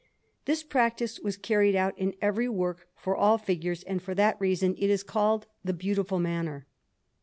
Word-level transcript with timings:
This 0.45 0.63
practice 0.63 1.19
was 1.19 1.37
carried 1.37 1.75
out 1.75 1.95
in 1.95 2.15
every 2.23 2.49
work 2.49 2.87
for 2.97 3.15
all 3.15 3.37
figures, 3.37 3.83
and 3.83 4.01
for 4.01 4.15
that 4.15 4.41
reason 4.41 4.73
it 4.79 4.89
is 4.89 5.03
called 5.03 5.45
the 5.63 5.73
beautiful 5.73 6.17
manner. 6.19 6.65